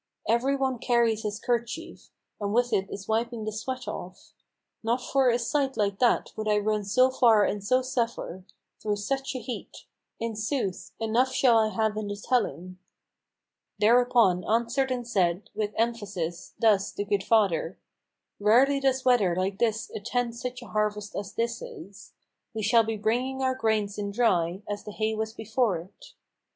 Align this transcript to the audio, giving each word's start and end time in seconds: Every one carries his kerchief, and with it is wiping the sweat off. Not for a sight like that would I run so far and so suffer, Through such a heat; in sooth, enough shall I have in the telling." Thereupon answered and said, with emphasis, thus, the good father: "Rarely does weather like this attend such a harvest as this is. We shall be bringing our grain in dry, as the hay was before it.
Every 0.27 0.55
one 0.55 0.79
carries 0.79 1.21
his 1.21 1.39
kerchief, 1.39 2.09
and 2.39 2.51
with 2.55 2.73
it 2.73 2.89
is 2.89 3.07
wiping 3.07 3.45
the 3.45 3.51
sweat 3.51 3.87
off. 3.87 4.33
Not 4.81 4.99
for 4.99 5.29
a 5.29 5.37
sight 5.37 5.77
like 5.77 5.99
that 5.99 6.31
would 6.35 6.47
I 6.47 6.57
run 6.57 6.83
so 6.85 7.11
far 7.11 7.43
and 7.43 7.63
so 7.63 7.83
suffer, 7.83 8.43
Through 8.81 8.95
such 8.95 9.35
a 9.35 9.39
heat; 9.39 9.85
in 10.19 10.35
sooth, 10.35 10.91
enough 10.99 11.31
shall 11.31 11.59
I 11.59 11.67
have 11.69 11.95
in 11.97 12.07
the 12.07 12.15
telling." 12.15 12.79
Thereupon 13.77 14.43
answered 14.45 14.89
and 14.89 15.07
said, 15.07 15.51
with 15.53 15.71
emphasis, 15.75 16.55
thus, 16.57 16.91
the 16.91 17.05
good 17.05 17.23
father: 17.23 17.77
"Rarely 18.39 18.79
does 18.79 19.05
weather 19.05 19.35
like 19.35 19.59
this 19.59 19.91
attend 19.91 20.35
such 20.35 20.63
a 20.63 20.69
harvest 20.69 21.15
as 21.15 21.35
this 21.35 21.61
is. 21.61 22.13
We 22.55 22.63
shall 22.63 22.83
be 22.83 22.97
bringing 22.97 23.43
our 23.43 23.53
grain 23.53 23.87
in 23.97 24.09
dry, 24.09 24.63
as 24.67 24.83
the 24.83 24.93
hay 24.93 25.13
was 25.13 25.31
before 25.33 25.77
it. 25.77 26.13